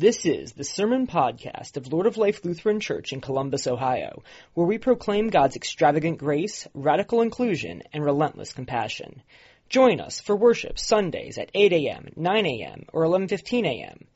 [0.00, 4.22] This is the Sermon Podcast of Lord of Life Lutheran Church in Columbus, Ohio,
[4.54, 9.20] where we proclaim God's extravagant grace, radical inclusion, and relentless compassion.
[9.68, 14.06] Join us for worship Sundays at 8 a.m., 9 a.m., or 11:15 a.m.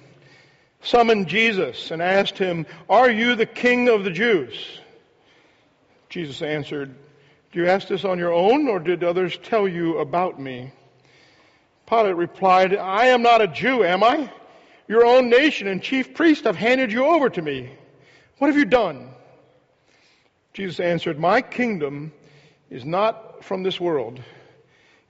[0.82, 4.80] summoned Jesus, and asked him, Are you the king of the Jews?
[6.08, 6.94] Jesus answered,
[7.52, 10.72] Do you ask this on your own, or did others tell you about me?
[11.86, 14.30] Pilate replied, I am not a Jew, am I?
[14.88, 17.71] Your own nation and chief priest have handed you over to me.
[18.38, 19.08] What have you done?
[20.52, 22.12] Jesus answered, My kingdom
[22.71, 24.21] is not from this world.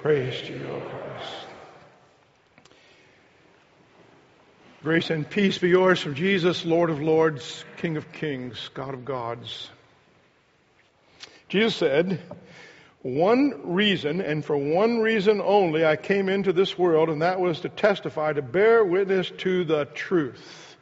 [0.00, 1.32] Praise to you, O Christ.
[4.82, 9.04] Grace and peace be yours from Jesus, Lord of Lords, King of Kings, God of
[9.04, 9.70] Gods.
[11.48, 12.20] Jesus said,
[13.02, 17.60] One reason, and for one reason only, I came into this world, and that was
[17.60, 20.76] to testify, to bear witness to the truth.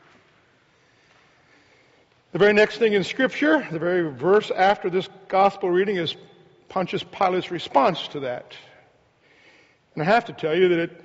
[2.32, 6.16] The very next thing in Scripture, the very verse after this gospel reading, is
[6.68, 8.54] Pontius Pilate's response to that.
[9.95, 11.00] And I have to tell you that it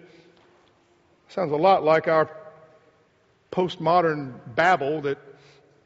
[1.29, 2.29] sounds a lot like our
[3.51, 5.17] postmodern babble that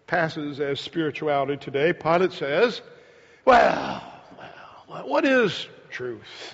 [0.08, 1.94] passes as spirituality today.
[1.94, 2.82] Pilate says,
[3.46, 4.04] well,
[4.88, 6.54] well, what is truth?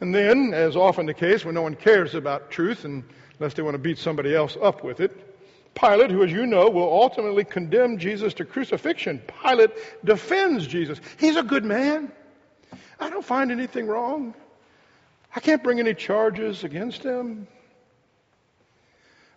[0.00, 3.74] And then, as often the case when no one cares about truth unless they want
[3.74, 5.26] to beat somebody else up with it,
[5.74, 9.70] Pilate, who as you know will ultimately condemn Jesus to crucifixion, Pilate
[10.04, 11.00] defends Jesus.
[11.18, 12.10] He's a good man.
[12.98, 14.34] I don't find anything wrong.
[15.34, 17.46] I can't bring any charges against him.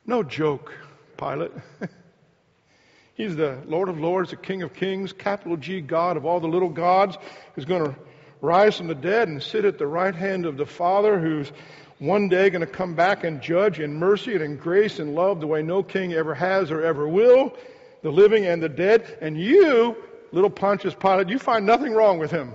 [0.05, 0.73] No joke,
[1.17, 1.51] Pilate.
[3.15, 6.47] He's the Lord of Lords, the King of Kings, capital G God of all the
[6.47, 7.17] little gods,
[7.53, 7.95] who's going to
[8.41, 11.51] rise from the dead and sit at the right hand of the Father, who's
[11.99, 15.39] one day going to come back and judge in mercy and in grace and love
[15.39, 17.55] the way no king ever has or ever will,
[18.01, 19.17] the living and the dead.
[19.21, 19.95] And you,
[20.31, 22.51] little Pontius Pilate, you find nothing wrong with him.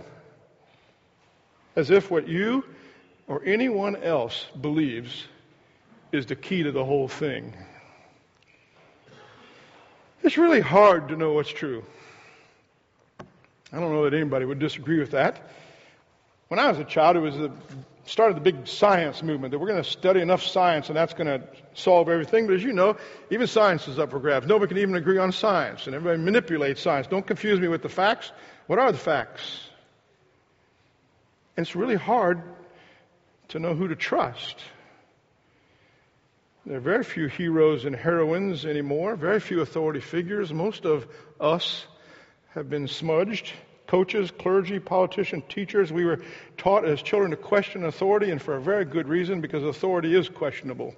[1.76, 2.64] As if what you
[3.28, 5.26] or anyone else believes
[6.10, 7.54] is the key to the whole thing.
[10.22, 11.84] It's really hard to know what's true.
[13.72, 15.50] I don't know that anybody would disagree with that.
[16.48, 17.52] When I was a child, it was the
[18.06, 21.12] start of the big science movement that we're going to study enough science and that's
[21.12, 22.46] going to solve everything.
[22.46, 22.96] But as you know,
[23.30, 24.46] even science is up for grabs.
[24.46, 27.06] Nobody can even agree on science, and everybody manipulates science.
[27.06, 28.32] Don't confuse me with the facts.
[28.66, 29.68] What are the facts?
[31.56, 32.42] And it's really hard
[33.48, 34.62] to know who to trust.
[36.66, 40.52] There are very few heroes and heroines anymore, very few authority figures.
[40.52, 41.06] Most of
[41.40, 41.86] us
[42.50, 43.52] have been smudged.
[43.86, 46.20] Coaches, clergy, politicians, teachers, we were
[46.58, 50.28] taught as children to question authority, and for a very good reason, because authority is
[50.28, 50.94] questionable.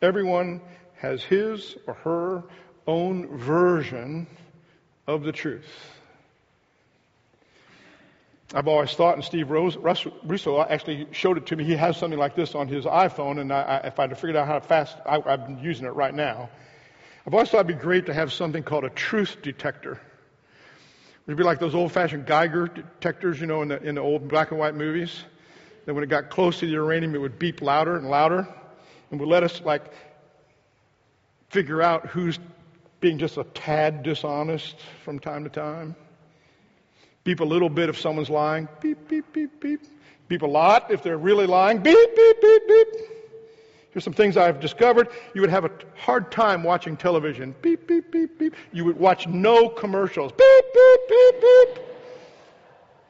[0.00, 0.60] Everyone
[0.98, 2.44] has his or her
[2.86, 4.28] own version
[5.08, 5.66] of the truth.
[8.52, 11.62] I've always thought, and Steve Rose, Russ, Russo actually showed it to me.
[11.62, 14.48] He has something like this on his iPhone, and I, I, if I'd figured out
[14.48, 16.50] how fast, I, I'm using it right now.
[17.24, 20.00] I've always thought it'd be great to have something called a truth detector.
[21.26, 24.50] It'd be like those old-fashioned Geiger detectors, you know, in the, in the old black
[24.50, 25.22] and white movies.
[25.86, 28.48] That when it got close to the uranium, it would beep louder and louder,
[29.10, 29.92] and would let us like
[31.50, 32.38] figure out who's
[33.00, 35.94] being just a tad dishonest from time to time.
[37.24, 38.68] Beep a little bit if someone's lying.
[38.80, 39.80] Beep, beep, beep, beep.
[40.28, 41.78] Beep a lot if they're really lying.
[41.78, 42.86] Beep, beep, beep, beep.
[43.90, 45.08] Here's some things I've discovered.
[45.34, 47.54] You would have a hard time watching television.
[47.60, 48.54] Beep, beep, beep, beep.
[48.72, 50.30] You would watch no commercials.
[50.32, 51.84] Beep, beep, beep, beep.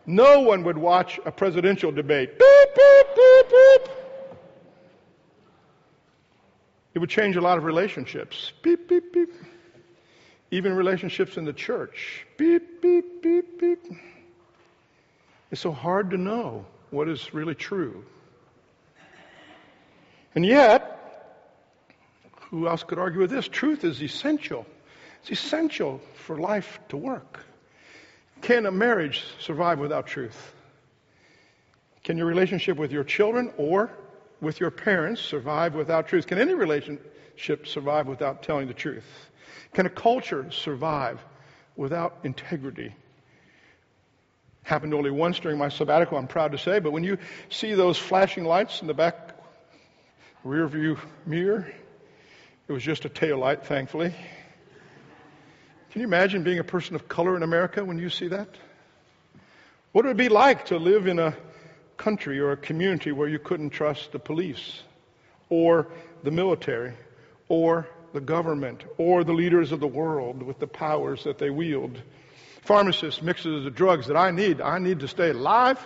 [0.07, 2.39] No one would watch a presidential debate.
[2.39, 3.97] Beep, beep, beep, beep.
[6.95, 8.53] It would change a lot of relationships.
[8.63, 9.29] Beep, beep, beep.
[10.51, 12.27] Even relationships in the church.
[12.37, 13.85] Beep, beep, beep, beep.
[15.51, 18.05] It's so hard to know what is really true.
[20.35, 20.97] And yet,
[22.51, 23.49] who else could argue with this?
[23.49, 24.67] Truth is essential.
[25.23, 27.45] It's essential for life to work.
[28.43, 30.55] Can a marriage survive without truth?
[32.03, 33.91] Can your relationship with your children or
[34.41, 36.27] with your parents survive without truth?
[36.27, 39.30] Can any relationship survive without telling the truth?
[39.75, 41.21] Can a culture survive
[41.77, 42.95] without integrity?
[44.63, 47.19] Happened only once during my sabbatical, I'm proud to say, but when you
[47.49, 49.37] see those flashing lights in the back
[50.45, 51.73] rear view mirror,
[52.69, 54.15] it was just a tail light, thankfully.
[55.91, 58.49] Can you imagine being a person of color in America when you see that?
[59.93, 61.37] What would it be like to live in a
[61.97, 64.83] country or a community where you couldn't trust the police
[65.49, 65.89] or
[66.23, 66.95] the military
[67.49, 72.01] or the government or the leaders of the world with the powers that they wield?
[72.63, 74.61] Pharmacist mixes the drugs that I need.
[74.61, 75.79] I need to stay alive.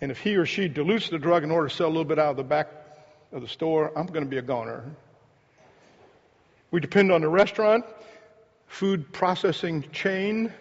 [0.00, 2.18] And if he or she dilutes the drug in order to sell a little bit
[2.18, 2.68] out of the back
[3.32, 4.84] of the store, I'm going to be a goner.
[6.70, 7.84] We depend on the restaurant,
[8.66, 10.52] food processing chain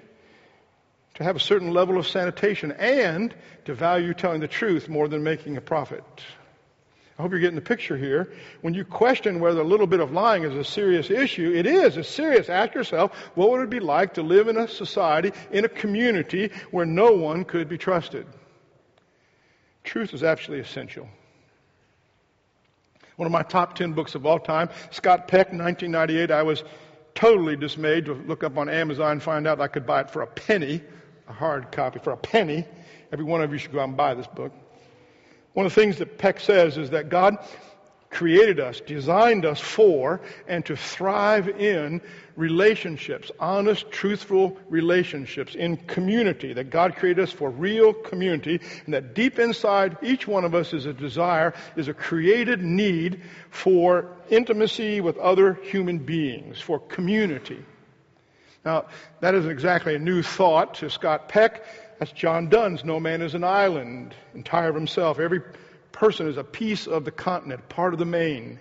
[1.16, 3.34] to have a certain level of sanitation and
[3.66, 6.04] to value telling the truth more than making a profit.
[7.18, 8.32] I hope you're getting the picture here.
[8.62, 11.98] When you question whether a little bit of lying is a serious issue, it is.
[11.98, 12.48] It's serious.
[12.48, 16.52] Ask yourself, what would it be like to live in a society, in a community
[16.70, 18.28] where no one could be trusted?
[19.84, 21.08] Truth is absolutely essential.
[23.16, 26.30] One of my top 10 books of all time, Scott Peck, 1998.
[26.30, 26.64] I was
[27.16, 30.22] totally dismayed to look up on Amazon and find out I could buy it for
[30.22, 30.84] a penny,
[31.28, 32.64] a hard copy for a penny.
[33.12, 34.54] Every one of you should go out and buy this book.
[35.58, 37.40] One of the things that Peck says is that God
[38.12, 42.00] created us, designed us for, and to thrive in
[42.36, 49.16] relationships, honest, truthful relationships, in community, that God created us for real community, and that
[49.16, 55.02] deep inside each one of us is a desire, is a created need for intimacy
[55.02, 57.66] with other human beings, for community.
[58.64, 58.86] Now,
[59.22, 61.66] that isn't exactly a new thought to Scott Peck.
[62.00, 65.20] That's John Donne's No Man is an Island, entire of himself.
[65.20, 65.42] Every
[65.92, 68.60] person is a piece of the continent, part of the main.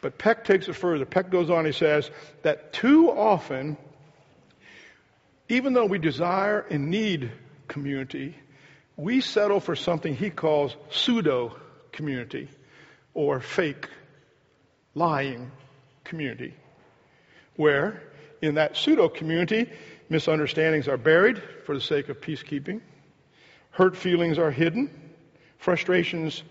[0.00, 1.04] But Peck takes it further.
[1.04, 2.10] Peck goes on, he says
[2.42, 3.76] that too often,
[5.48, 7.30] even though we desire and need
[7.68, 8.34] community,
[8.96, 11.54] we settle for something he calls pseudo
[11.92, 12.48] community
[13.12, 13.88] or fake,
[14.94, 15.50] lying
[16.04, 16.54] community,
[17.56, 18.02] where
[18.42, 19.70] in that pseudo community,
[20.08, 22.80] misunderstandings are buried for the sake of peacekeeping,
[23.70, 24.90] hurt feelings are hidden,
[25.58, 26.42] Frustrations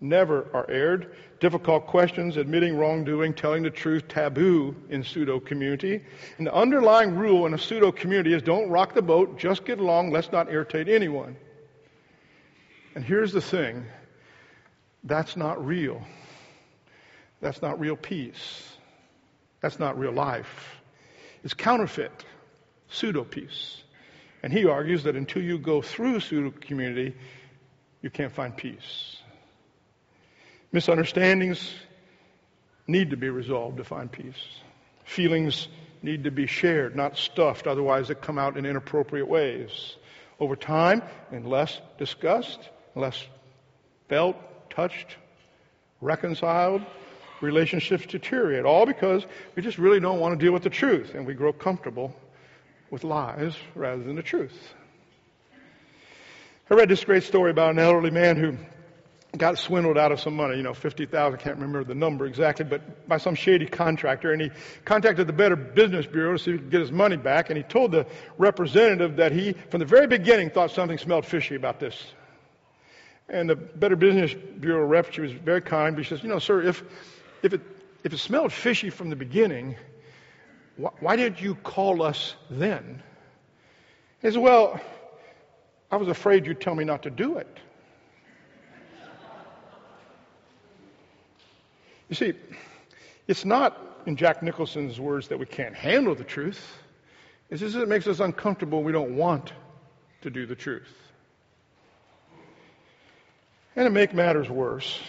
[0.00, 1.16] never are aired.
[1.40, 6.02] Difficult questions, admitting wrongdoing, telling the truth, taboo in pseudo community.
[6.38, 9.78] And the underlying rule in a pseudo community is don't rock the boat, just get
[9.78, 11.36] along, let's not irritate anyone.
[12.94, 13.84] And here's the thing
[15.02, 16.00] that's not real.
[17.40, 18.70] That's not real peace.
[19.60, 20.80] That's not real life.
[21.44, 22.24] It's counterfeit,
[22.88, 23.82] pseudo peace.
[24.42, 27.14] And he argues that until you go through pseudo community,
[28.00, 29.18] you can't find peace.
[30.72, 31.72] Misunderstandings
[32.86, 34.34] need to be resolved to find peace.
[35.04, 35.68] Feelings
[36.02, 39.96] need to be shared, not stuffed, otherwise, they come out in inappropriate ways.
[40.40, 42.58] Over time, and less discussed,
[42.94, 43.22] less
[44.08, 44.36] felt,
[44.70, 45.16] touched,
[46.00, 46.82] reconciled,
[47.44, 48.64] relationships deteriorate.
[48.64, 51.52] All because we just really don't want to deal with the truth and we grow
[51.52, 52.14] comfortable
[52.90, 54.74] with lies rather than the truth.
[56.70, 58.56] I read this great story about an elderly man who
[59.36, 62.64] got swindled out of some money, you know, 50,000, I can't remember the number exactly,
[62.64, 64.32] but by some shady contractor.
[64.32, 64.50] And he
[64.84, 67.50] contacted the Better Business Bureau to see if he could get his money back.
[67.50, 68.06] And he told the
[68.38, 72.02] representative that he, from the very beginning, thought something smelled fishy about this.
[73.28, 76.38] And the Better Business Bureau rep, she was very kind, but she says, you know,
[76.38, 76.82] sir, if,
[77.44, 77.60] if, it,
[78.02, 79.76] if it smelled fishy from the beginning,
[80.76, 83.02] why, why didn't you call us then?
[84.22, 84.80] He said, well,
[85.90, 87.58] I was afraid you'd tell me not to do it.
[92.08, 92.32] You see,
[93.28, 96.60] it's not, in Jack Nicholson's words, that we can't handle the truth.
[97.50, 98.82] It's just that it makes us uncomfortable.
[98.82, 99.52] We don't want
[100.22, 100.92] to do the truth.
[103.76, 105.00] And to make matters worse,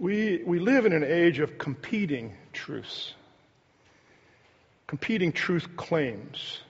[0.00, 3.14] we, we live in an age of competing truths,
[4.86, 6.60] competing truth claims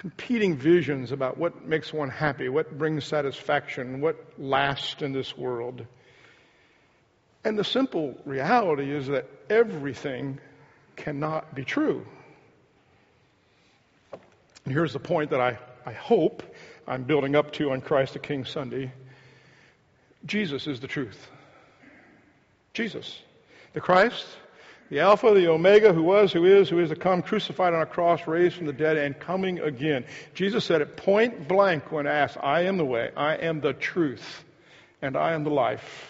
[0.00, 5.84] competing visions about what makes one happy, what brings satisfaction, what lasts in this world.
[7.44, 10.40] And the simple reality is that everything
[10.96, 12.06] cannot be true.
[14.64, 16.42] And here's the point that I, I hope
[16.86, 18.92] I'm building up to on Christ the King Sunday
[20.24, 21.30] Jesus is the truth.
[22.72, 23.20] Jesus,
[23.72, 24.26] the Christ,
[24.90, 27.86] the Alpha, the Omega, who was, who is, who is to come, crucified on a
[27.86, 30.04] cross, raised from the dead, and coming again.
[30.34, 34.44] Jesus said it point blank when asked, I am the way, I am the truth,
[35.00, 36.08] and I am the life.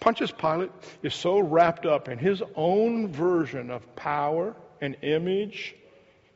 [0.00, 0.70] Pontius Pilate
[1.02, 5.74] is so wrapped up in his own version of power and image,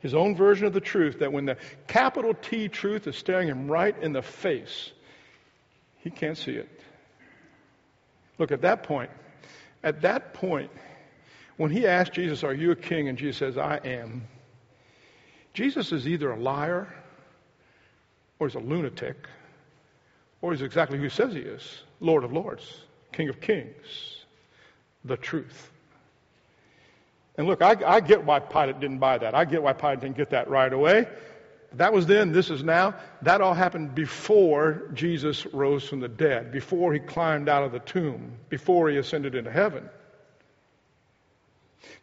[0.01, 3.67] his own version of the truth, that when the capital T truth is staring him
[3.71, 4.91] right in the face,
[5.99, 6.72] he can't see it.
[8.37, 9.09] Look, at that point,
[9.83, 10.71] at that point,
[11.57, 13.07] when he asked Jesus, Are you a king?
[13.09, 14.27] and Jesus says, I am,
[15.53, 16.93] Jesus is either a liar
[18.39, 19.27] or he's a lunatic
[20.41, 22.81] or he's exactly who he says he is Lord of Lords.
[23.13, 24.25] King of Kings,
[25.05, 25.71] the truth.
[27.37, 29.33] And look, I, I, get why Pilate didn't buy that.
[29.33, 31.07] I get why Pilate didn't get that right away.
[31.75, 32.95] That was then, this is now.
[33.23, 37.79] That all happened before Jesus rose from the dead, before he climbed out of the
[37.79, 39.89] tomb, before he ascended into heaven.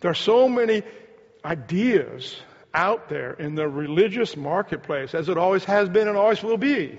[0.00, 0.82] There are so many
[1.44, 2.40] ideas
[2.74, 6.98] out there in the religious marketplace, as it always has been and always will be.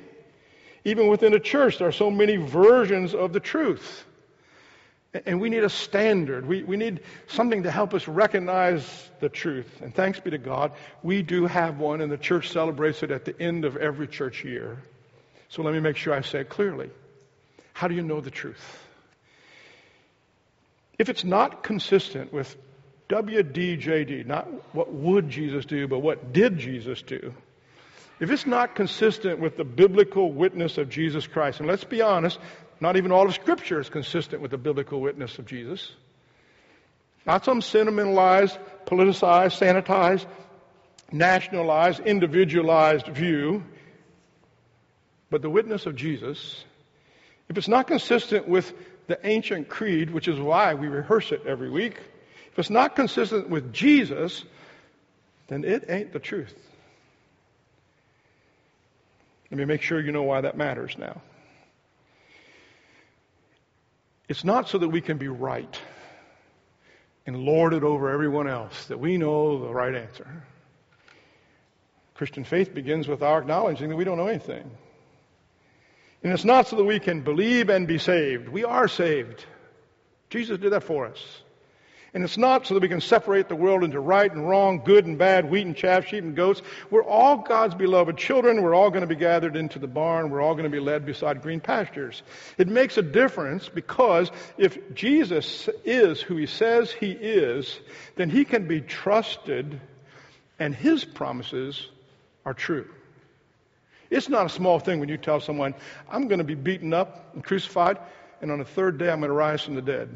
[0.84, 4.06] Even within a church, there are so many versions of the truth.
[5.26, 6.48] And we need a standard.
[6.48, 9.82] We, we need something to help us recognize the truth.
[9.82, 10.72] And thanks be to God,
[11.04, 14.46] we do have one, and the church celebrates it at the end of every church
[14.46, 14.78] year.
[15.50, 16.90] So let me make sure I say it clearly.
[17.74, 18.64] How do you know the truth?
[20.98, 22.56] If it's not consistent with
[23.10, 27.34] WDJD, not what would Jesus do, but what did Jesus do,
[28.22, 32.40] if it's not consistent with the biblical witness of Jesus Christ, and let's be honest,
[32.82, 35.92] not even all of Scripture is consistent with the biblical witness of Jesus.
[37.28, 38.58] Not some sentimentalized,
[38.88, 40.26] politicized, sanitized,
[41.12, 43.64] nationalized, individualized view,
[45.30, 46.66] but the witness of Jesus.
[47.48, 48.74] If it's not consistent with
[49.06, 51.98] the ancient creed, which is why we rehearse it every week,
[52.52, 54.44] if it's not consistent with Jesus,
[55.48, 56.54] then it ain't the truth.
[59.52, 61.22] Let me make sure you know why that matters now.
[64.32, 65.78] It's not so that we can be right
[67.26, 70.46] and lord it over everyone else, that we know the right answer.
[72.14, 74.72] Christian faith begins with our acknowledging that we don't know anything.
[76.24, 78.48] And it's not so that we can believe and be saved.
[78.48, 79.44] We are saved.
[80.30, 81.42] Jesus did that for us.
[82.14, 85.06] And it's not so that we can separate the world into right and wrong, good
[85.06, 86.62] and bad, wheat and chaff, sheep and goats.
[86.90, 88.62] We're all God's beloved children.
[88.62, 90.30] We're all going to be gathered into the barn.
[90.30, 92.22] We're all going to be led beside green pastures.
[92.58, 97.80] It makes a difference because if Jesus is who he says he is,
[98.18, 99.80] then he can be trusted
[100.60, 101.88] and his promises
[102.46, 102.90] are true.
[104.10, 105.74] It's not a small thing when you tell someone,
[106.10, 107.98] I'm going to be beaten up and crucified,
[108.42, 110.10] and on the third day I'm going to rise from the dead.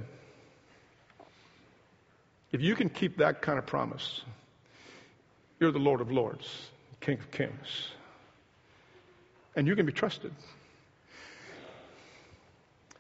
[2.55, 4.21] If you can keep that kind of promise,
[5.59, 6.69] you're the Lord of Lords,
[7.01, 7.89] King of Kings.
[9.57, 10.31] And you can be trusted.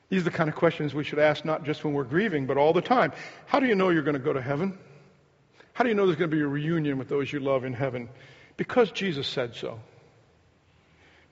[0.09, 2.57] These are the kind of questions we should ask not just when we're grieving, but
[2.57, 3.13] all the time.
[3.45, 4.77] How do you know you're going to go to heaven?
[5.71, 7.71] How do you know there's going to be a reunion with those you love in
[7.71, 8.09] heaven?
[8.57, 9.79] Because Jesus said so.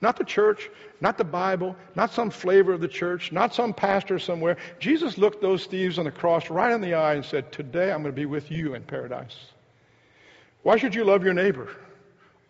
[0.04, 0.68] Not the church,
[1.00, 4.58] not the Bible, not some flavor of the church, not some pastor somewhere.
[4.78, 8.02] Jesus looked those thieves on the cross right in the eye and said, Today I'm
[8.02, 9.34] going to be with you in paradise.
[10.62, 11.70] Why should you love your neighbor?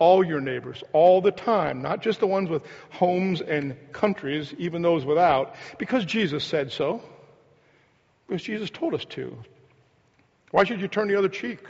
[0.00, 4.82] All your neighbors, all the time, not just the ones with homes and countries, even
[4.82, 7.02] those without, because Jesus said so.
[8.26, 9.38] Because Jesus told us to.
[10.50, 11.60] Why should you turn the other cheek?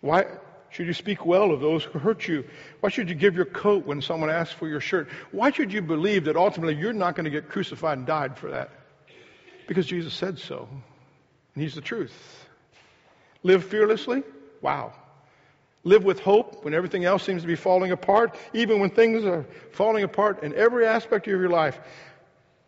[0.00, 0.24] Why,
[0.70, 2.44] should you speak well of those who hurt you?
[2.80, 5.08] Why should you give your coat when someone asks for your shirt?
[5.32, 8.50] Why should you believe that ultimately you're not going to get crucified and died for
[8.50, 8.70] that?
[9.66, 10.68] Because Jesus said so.
[11.54, 12.46] And He's the truth.
[13.42, 14.22] Live fearlessly?
[14.60, 14.92] Wow.
[15.84, 19.46] Live with hope when everything else seems to be falling apart, even when things are
[19.72, 21.78] falling apart in every aspect of your life.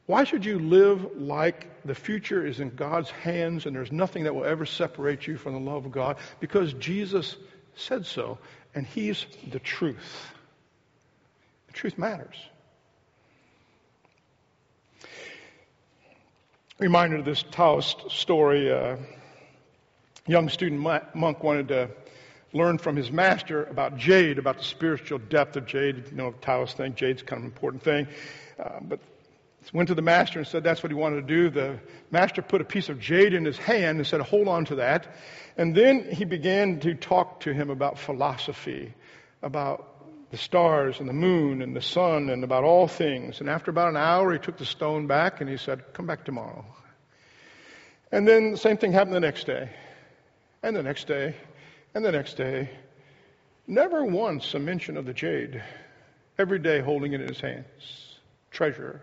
[0.07, 4.35] Why should you live like the future is in God's hands and there's nothing that
[4.35, 6.17] will ever separate you from the love of God?
[6.41, 7.37] Because Jesus
[7.77, 8.39] said so,
[8.75, 10.33] and he's the truth.
[11.69, 12.37] The truth matters.
[16.79, 18.71] Reminded of this Taoist story.
[18.71, 18.99] A
[20.27, 21.91] young student monk wanted to
[22.53, 26.05] learn from his master about jade, about the spiritual depth of jade.
[26.11, 28.09] You know, Taoist thing, jade's kind of an important thing.
[28.59, 29.01] Uh, but
[29.73, 31.51] went to the master and said that's what he wanted to do.
[31.51, 31.79] The
[32.11, 35.15] master put a piece of jade in his hand and said, hold on to that.
[35.57, 38.95] And then he began to talk to him about philosophy,
[39.43, 39.87] about
[40.31, 43.41] the stars and the moon and the sun and about all things.
[43.41, 46.25] And after about an hour, he took the stone back and he said, come back
[46.25, 46.65] tomorrow.
[48.13, 49.71] And then the same thing happened the next day,
[50.63, 51.37] and the next day,
[51.95, 52.71] and the next day.
[53.69, 55.63] Never once a mention of the jade.
[56.37, 58.19] Every day holding it in his hands.
[58.51, 59.01] Treasure.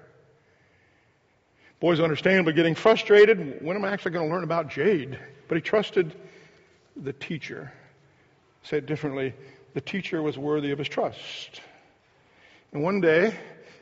[1.79, 3.61] Boy's understandably getting frustrated.
[3.61, 5.19] When am I actually going to learn about jade?
[5.47, 6.15] But he trusted
[6.95, 7.71] the teacher.
[8.63, 9.33] Said differently,
[9.73, 11.61] the teacher was worthy of his trust.
[12.73, 13.37] And one day,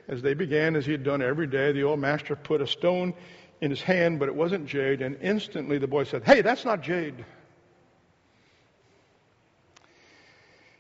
[0.08, 3.14] as they began, as he had done every day, the old master put a stone
[3.62, 6.82] in his hand, but it wasn't jade, and instantly the boy said, Hey, that's not
[6.82, 7.24] jade.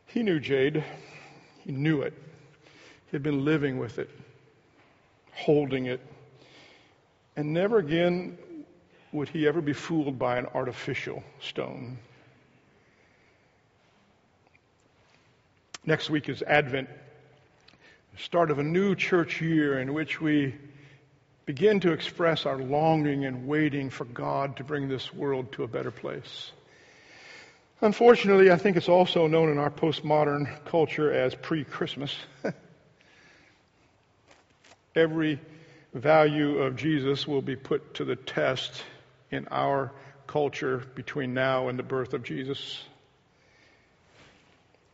[0.08, 0.84] He knew jade.
[1.64, 2.14] He knew it.
[3.08, 4.10] He had been living with it,
[5.34, 6.02] holding it.
[7.36, 8.38] And never again
[9.12, 11.98] would he ever be fooled by an artificial stone.
[15.86, 16.89] Next week is Advent,
[18.15, 20.56] the start of a new church year in which we
[21.46, 25.68] begin to express our longing and waiting for God to bring this world to a
[25.68, 26.51] better place.
[27.82, 32.15] Unfortunately, I think it's also known in our postmodern culture as pre Christmas.
[34.96, 35.39] Every
[36.00, 38.84] value of Jesus will be put to the test
[39.32, 39.92] in our
[40.28, 42.84] culture between now and the birth of Jesus.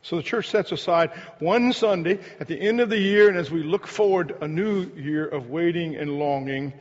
[0.04, 3.52] So the church sets aside one Sunday at the end of the year, and as
[3.52, 6.74] we look forward a new year of waiting and longing,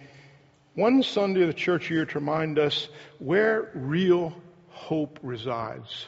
[0.74, 4.34] one Sunday of the church year to remind us where real
[4.68, 6.06] hope resides,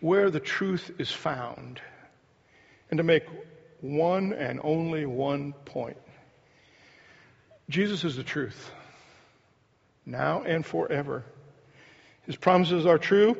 [0.00, 1.80] where the truth is found,
[2.90, 3.24] and to make
[3.80, 5.96] one and only one point.
[7.68, 8.70] Jesus is the truth,
[10.04, 11.24] now and forever.
[12.22, 13.36] His promises are true,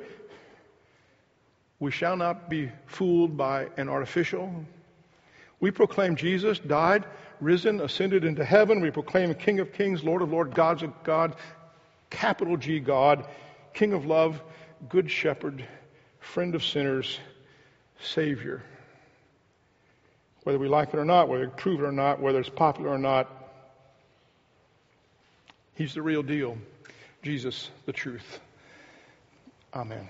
[1.79, 4.65] we shall not be fooled by an artificial.
[5.61, 7.05] We proclaim Jesus died,
[7.41, 8.81] risen, ascended into heaven.
[8.81, 11.37] We proclaim King of Kings, Lord of Lords, Gods of God,
[12.09, 13.27] capital G God,
[13.75, 14.41] King of love,
[14.89, 15.67] Good Shepherd,
[16.19, 17.19] friend of sinners,
[18.01, 18.63] Savior.
[20.45, 22.91] Whether we like it or not, whether we prove it or not, whether it's popular
[22.91, 23.36] or not,
[25.77, 26.57] He's the real deal.
[27.23, 28.41] Jesus, the truth.
[29.75, 30.09] Amen.